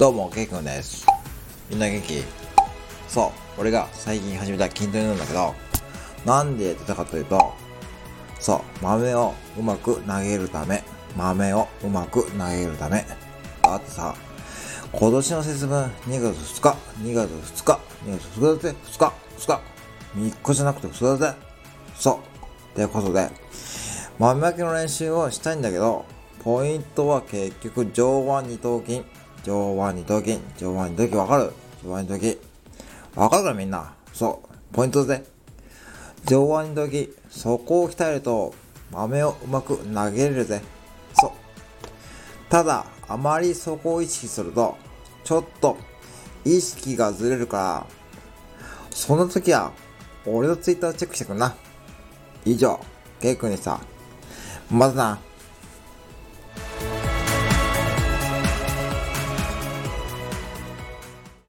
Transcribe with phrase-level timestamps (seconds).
[0.00, 1.06] どうも、ケイくんです。
[1.68, 2.22] みんな元気？
[3.06, 3.26] そ
[3.58, 5.54] う、俺が最近始めた筋トレなんだけど、
[6.24, 7.52] なんでやってたかというと、
[8.38, 10.82] そう、豆をうまく投げるため、
[11.18, 13.04] 豆をうまく投げるため。
[13.60, 14.14] だってさ、
[14.90, 19.60] 今年の節分2月2日、2月2日、2月2日だぜ、2日、2日。
[20.16, 21.38] 3日じゃなくて2日だぜ。
[21.94, 22.20] そ
[22.72, 22.74] う。
[22.74, 23.28] ということで、
[24.18, 26.06] 豆まきの練習をしたいんだけど、
[26.42, 29.04] ポイントは結局上腕二頭筋。
[29.44, 30.38] 上腕二頭筋。
[30.58, 31.52] 上腕二頭筋わかる？
[31.84, 32.38] 上腕二頭筋。
[33.14, 33.94] わかるかみんな？
[34.12, 34.74] そう。
[34.74, 35.24] ポイントだぜ。
[36.24, 37.10] 上腕二頭筋。
[37.30, 38.54] そこを鍛えると、
[38.92, 40.60] 豆をうまく投げれるぜ。
[41.14, 41.30] そう。
[42.48, 44.76] ただ、あまりそこを意識すると、
[45.24, 45.76] ちょっと、
[46.44, 47.86] 意識がずれるから、
[48.90, 49.72] その時は、
[50.26, 51.54] 俺のツイッターをチェックしてくんな。
[52.44, 52.80] 以上、
[53.20, 53.80] ケイ君でした。
[54.70, 55.18] またな。